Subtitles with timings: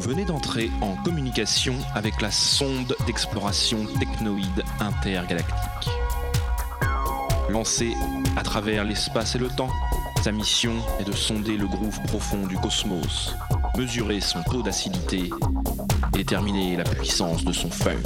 [0.00, 5.90] Vous venez d'entrer en communication avec la sonde d'exploration technoïde intergalactique.
[7.50, 7.92] Lancée
[8.34, 9.68] à travers l'espace et le temps,
[10.24, 13.36] sa mission est de sonder le groove profond du cosmos,
[13.76, 15.28] mesurer son taux d'acidité
[16.14, 18.00] déterminer la puissance de son funk.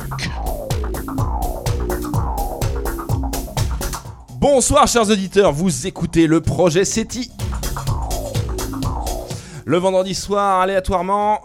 [4.41, 7.31] Bonsoir chers auditeurs, vous écoutez le projet SETI.
[9.67, 11.41] Le vendredi soir, aléatoirement,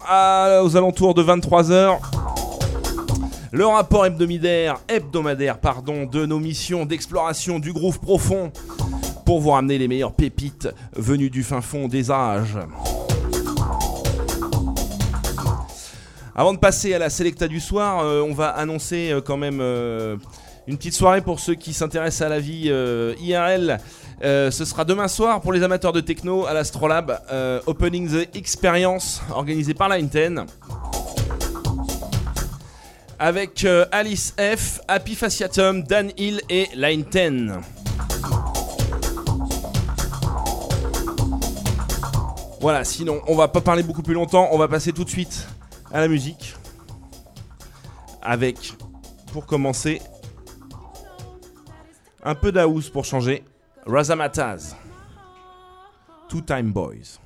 [0.63, 1.99] aux alentours de 23h,
[3.53, 8.51] le rapport hebdomadaire, hebdomadaire pardon, de nos missions d'exploration du groove profond
[9.25, 12.57] pour vous ramener les meilleures pépites venues du fin fond des âges.
[16.35, 19.59] Avant de passer à la sélecta du soir, euh, on va annoncer euh, quand même
[19.61, 20.15] euh,
[20.67, 22.71] une petite soirée pour ceux qui s'intéressent à la vie
[23.21, 23.79] IRL.
[24.21, 28.35] Euh, ce sera demain soir pour les amateurs de techno à l'Astrolabe, euh, Opening the
[28.35, 30.41] Experience, organisé par Line 10.
[33.17, 37.53] Avec euh, Alice F, Happy Fasciatum, Dan Hill et Line 10.
[42.59, 45.47] Voilà, sinon on va pas parler beaucoup plus longtemps, on va passer tout de suite
[45.93, 46.55] à la musique.
[48.21, 48.73] Avec,
[49.31, 50.01] pour commencer,
[52.21, 53.43] un peu d'house pour changer.
[53.85, 54.75] Razamataz.
[56.29, 57.19] Two Time Boys.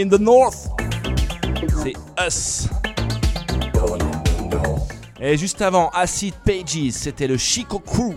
[0.00, 0.68] In the North.
[1.82, 2.68] C'est Us.
[5.20, 8.14] Et juste avant, Acid Pages, c'était le Chico Crew.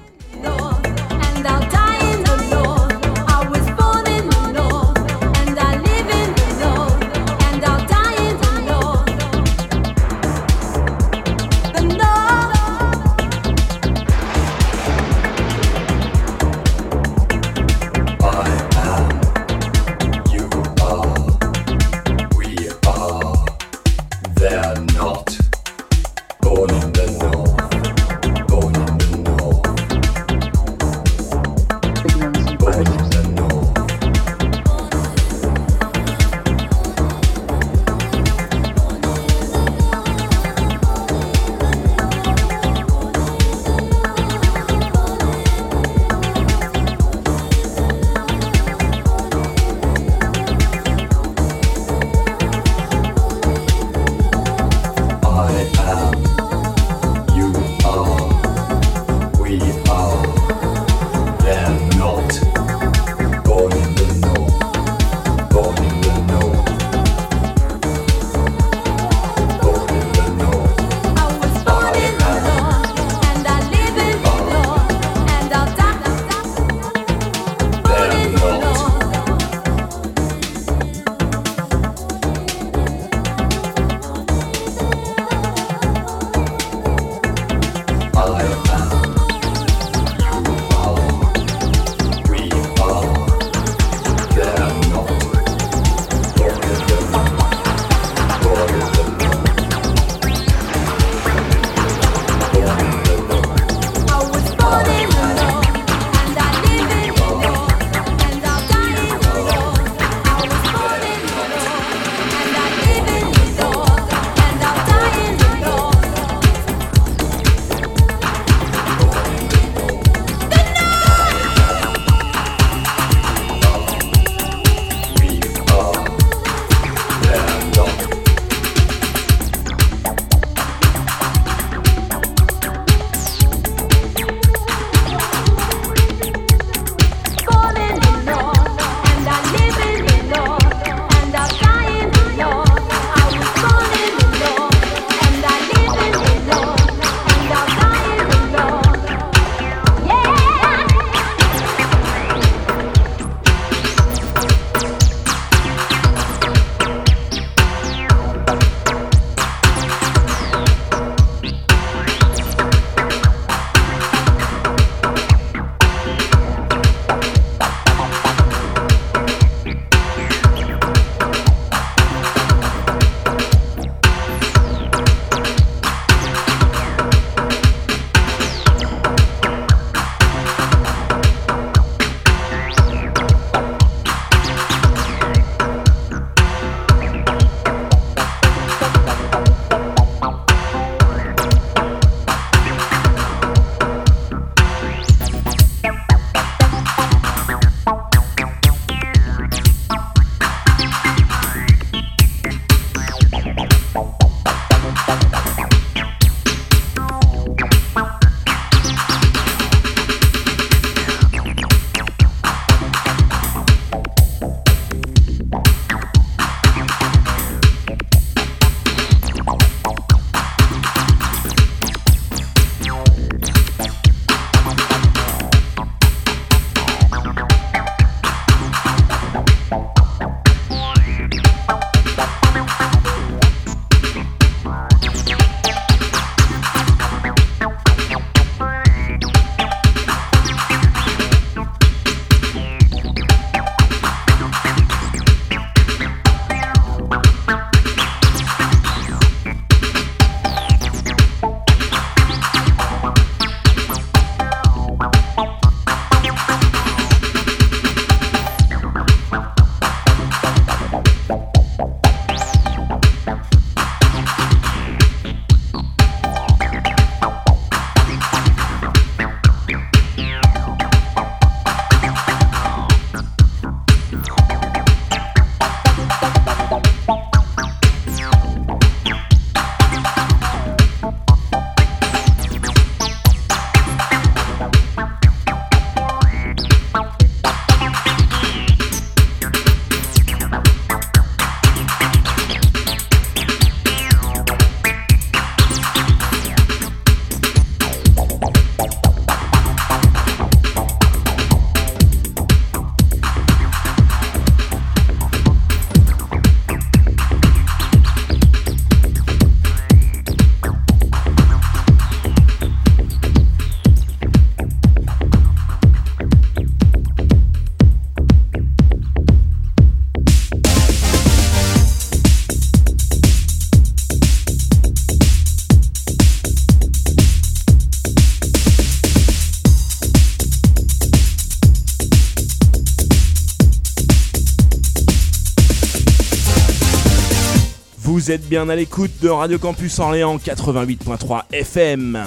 [338.32, 342.18] Êtes bien à l'écoute de Radio Campus Orléans 88.3 FM.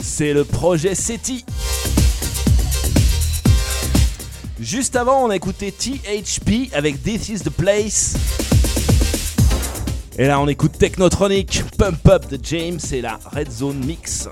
[0.00, 1.44] C'est le projet SETI.
[4.58, 8.16] Juste avant, on a écouté THP avec This is the Place.
[10.18, 14.28] Et là, on écoute Technotronic, Pump Up de James et la Red Zone Mix.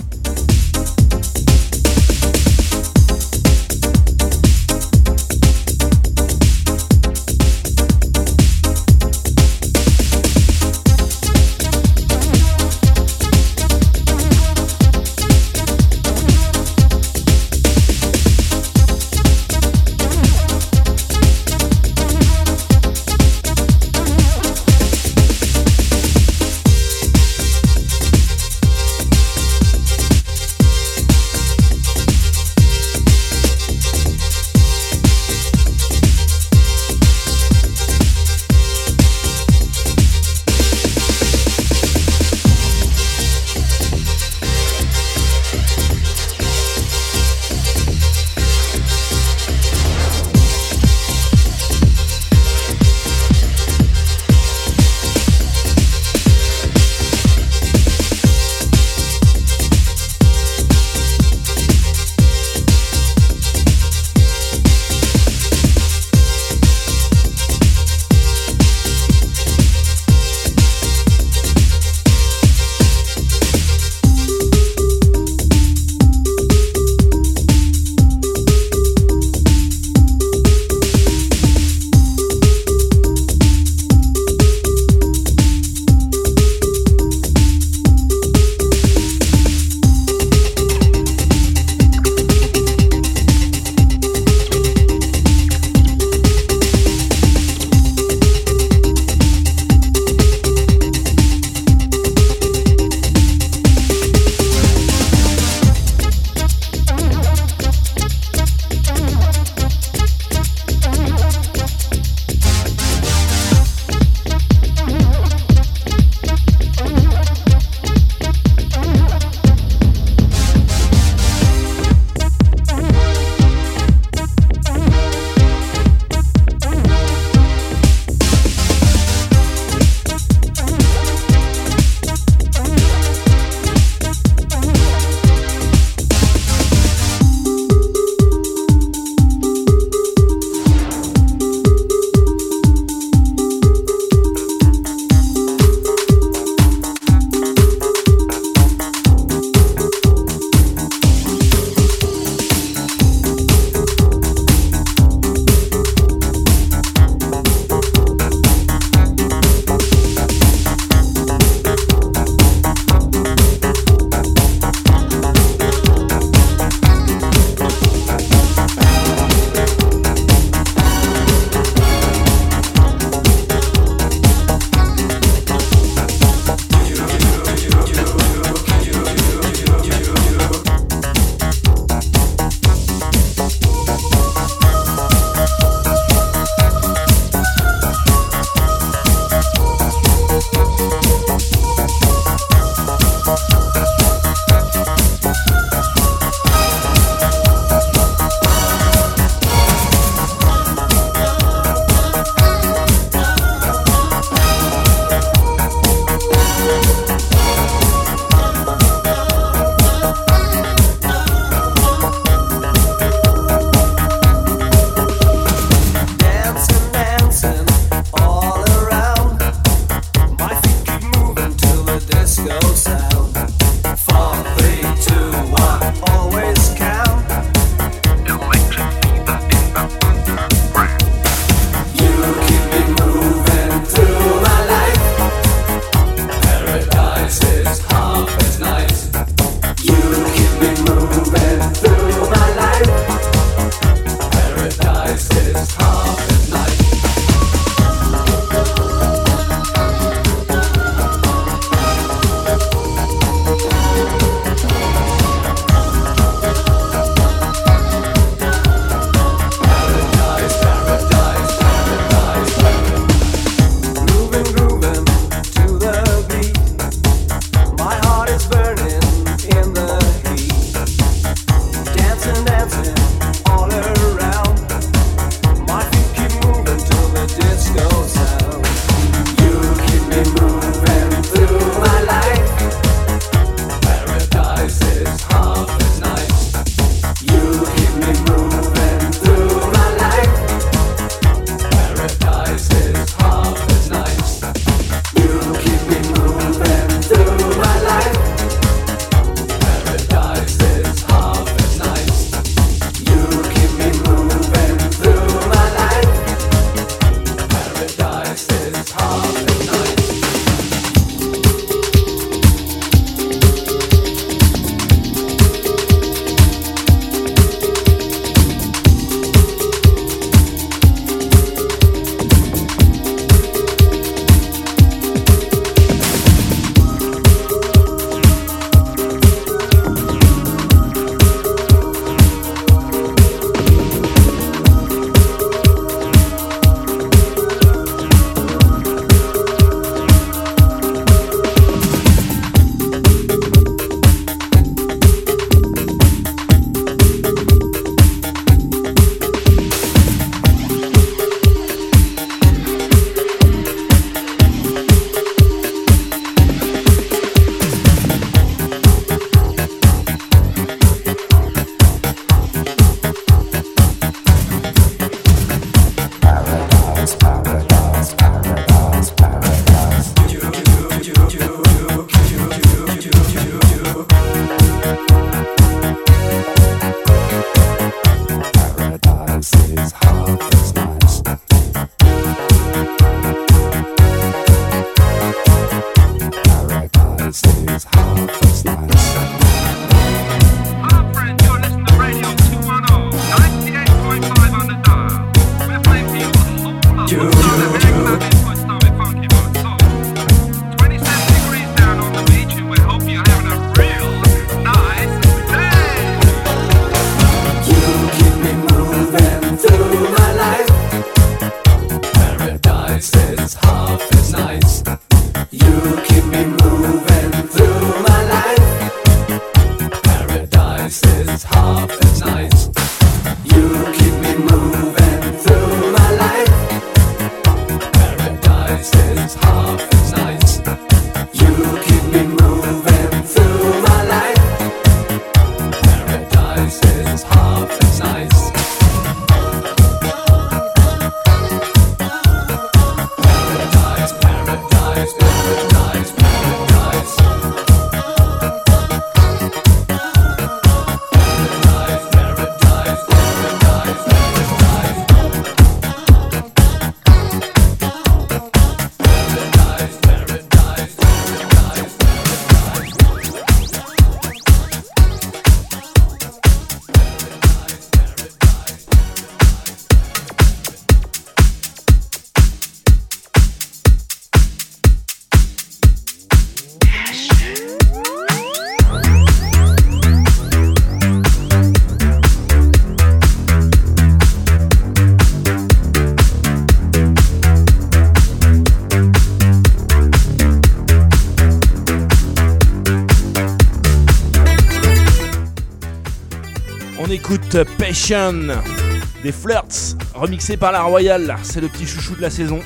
[499.23, 501.37] Des Flirts, remixé par la Royale.
[501.45, 502.59] C'est le petit chouchou de la saison.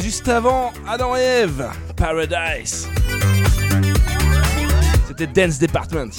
[0.00, 2.88] Juste avant, Adam et Eve, Paradise.
[5.06, 6.10] C'était Dance Department.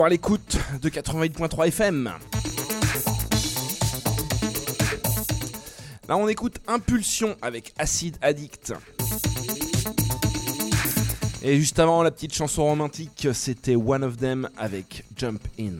[0.00, 2.10] À l'écoute de 88.3 FM.
[6.08, 8.72] Là, on écoute Impulsion avec Acid Addict.
[11.42, 15.72] Et juste avant, la petite chanson romantique, c'était One of Them avec Jump In.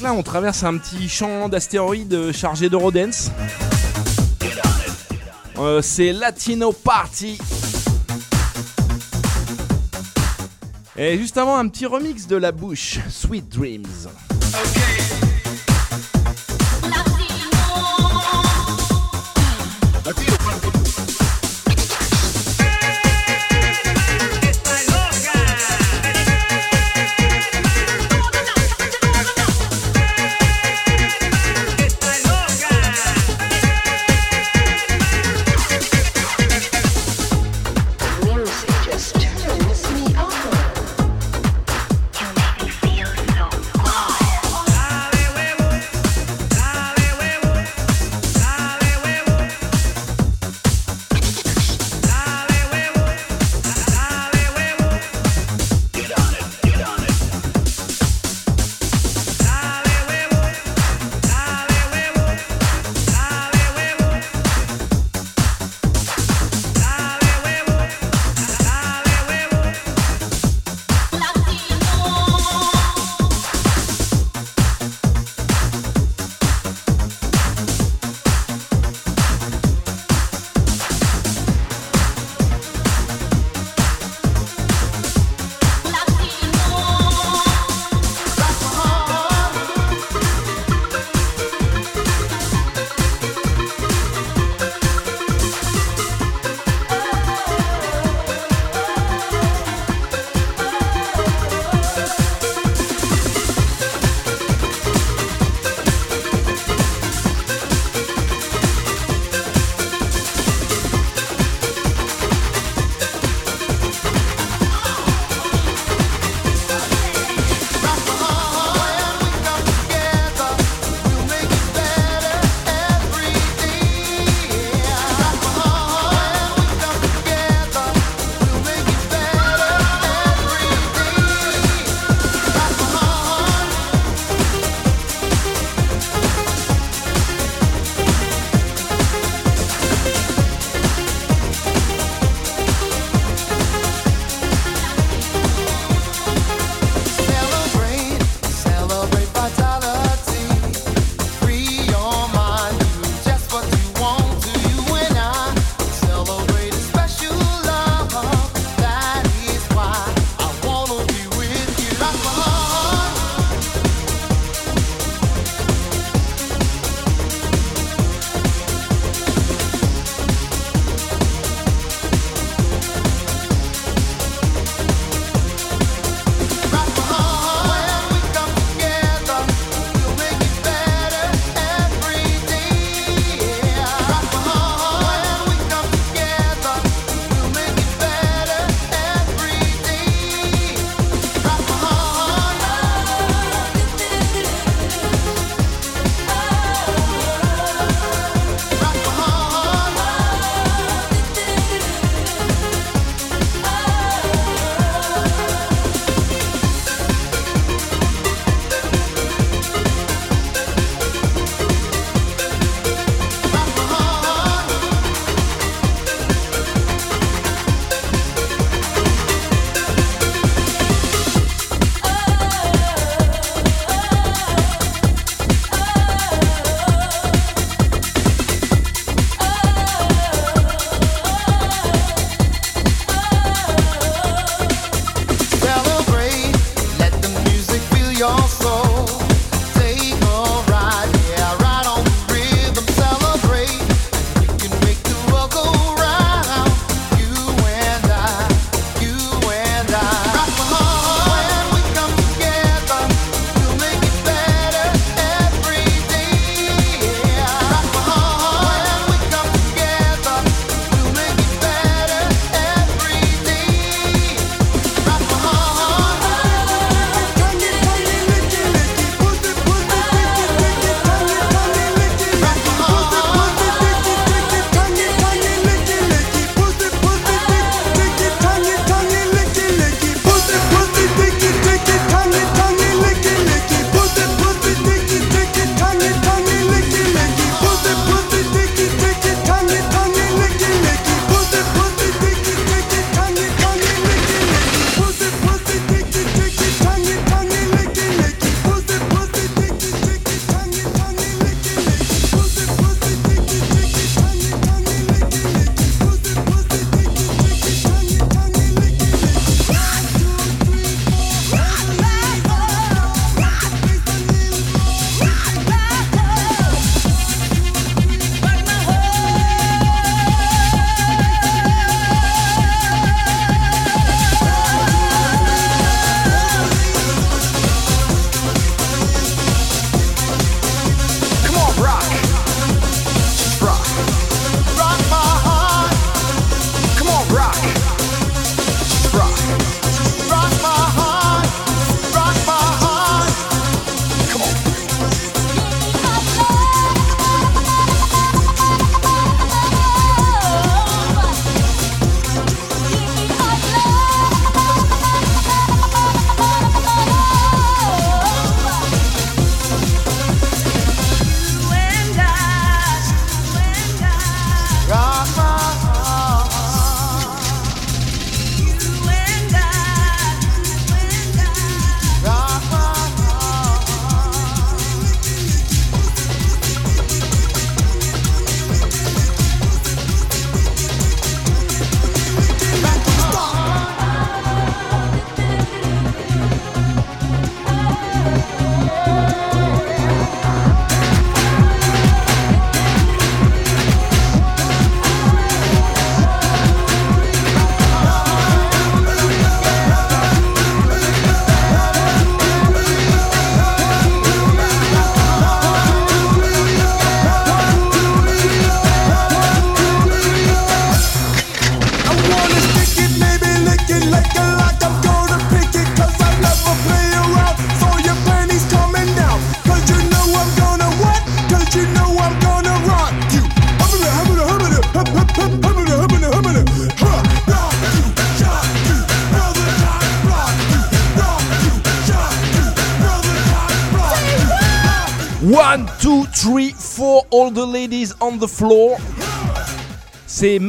[0.00, 3.30] Là on traverse un petit champ d'astéroïdes chargé d'Eurodance.
[5.58, 7.38] Euh, c'est Latino Party.
[10.96, 13.86] Et juste avant, un petit remix de la bouche, Sweet Dreams.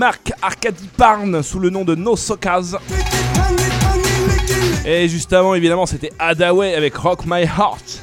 [0.04, 2.76] Marc Arcady Parn sous le nom de No Socas.
[4.86, 8.03] Et juste avant, évidemment, c'était Adaway avec Rock My Heart.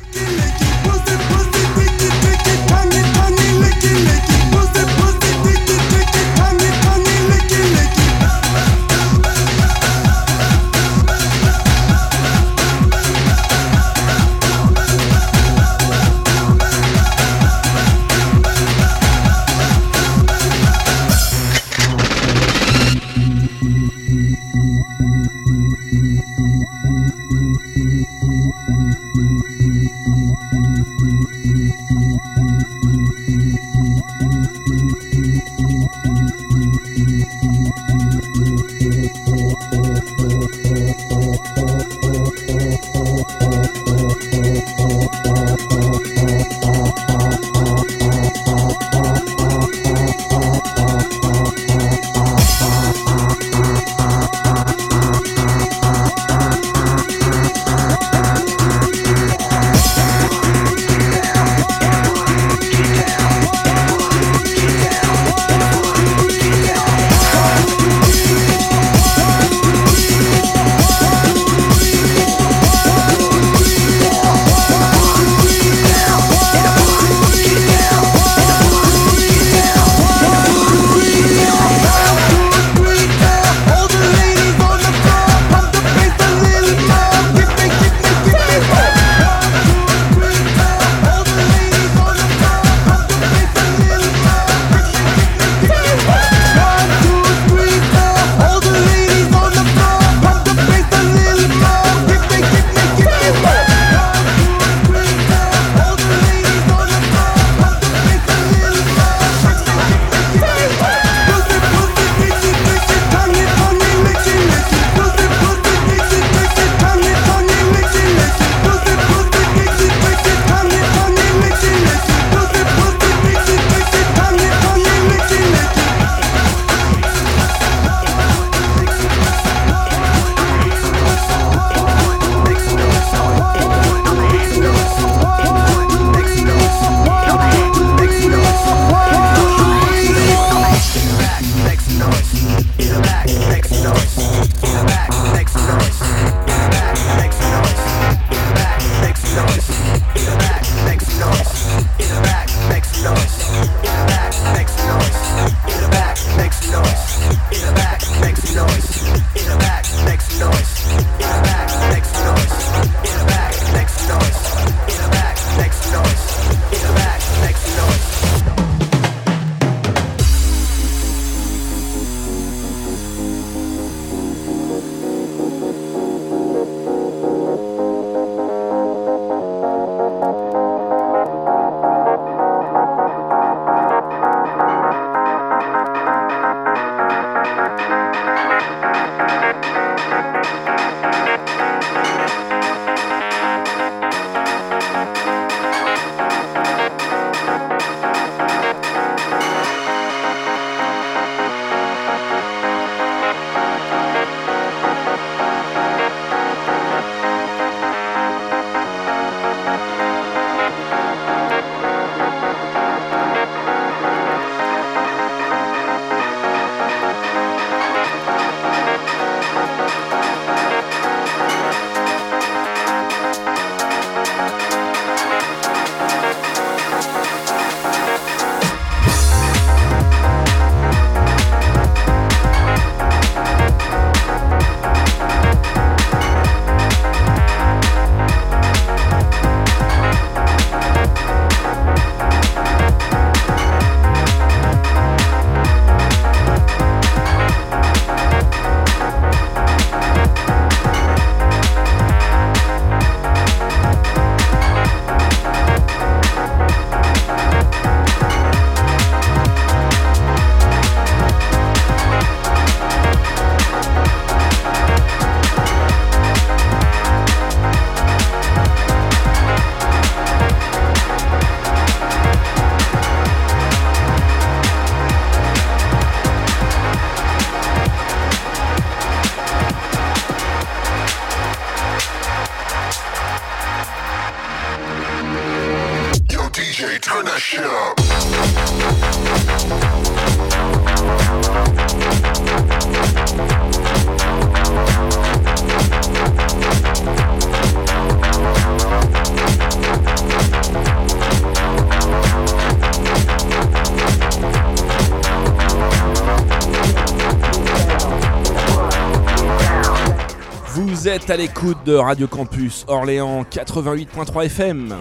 [311.63, 314.97] De Radio Campus Orléans 88.3 FM.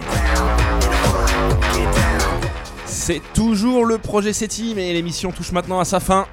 [2.84, 6.26] C'est toujours le projet SETI, mais l'émission touche maintenant à sa fin.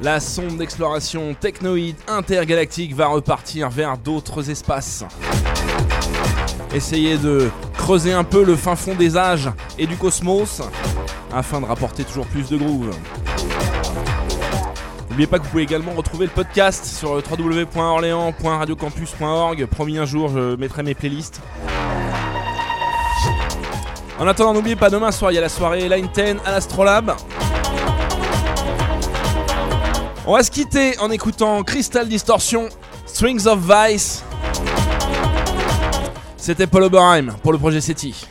[0.00, 5.04] La sonde d'exploration technoïde intergalactique va repartir vers d'autres espaces.
[6.74, 10.62] Essayez de creuser un peu le fin fond des âges et du cosmos
[11.34, 12.94] afin de rapporter toujours plus de groove.
[15.20, 19.66] N'oubliez pas que vous pouvez également retrouver le podcast sur le www.orléans.radiocampus.org.
[19.66, 21.42] Promis un jour, je mettrai mes playlists.
[24.18, 27.14] En attendant, n'oubliez pas, demain soir, il y a la soirée Line 10 à l'Astrolabe.
[30.26, 32.70] On va se quitter en écoutant Crystal Distortion,
[33.04, 34.24] Strings of Vice.
[36.38, 38.26] C'était Paul Oberheim pour le projet SETI.